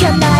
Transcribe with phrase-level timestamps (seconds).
[0.00, 0.39] 지켜놔.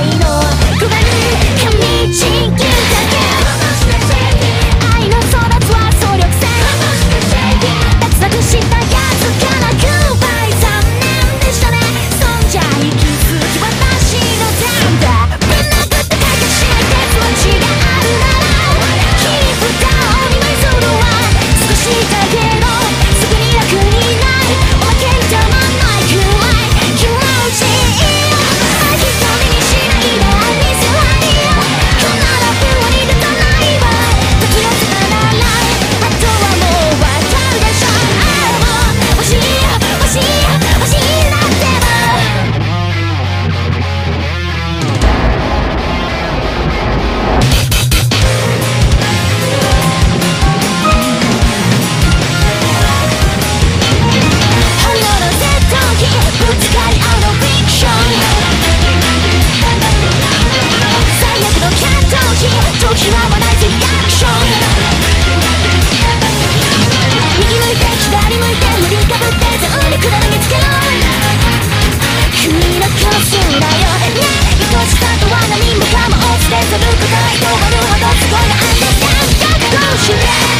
[73.30, 80.59] 信頼をね愛しさとは何もかも落ちてずるくないとほどすごいあンダース